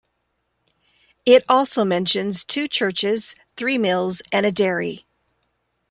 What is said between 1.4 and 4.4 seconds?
also mentions two churches, three mills,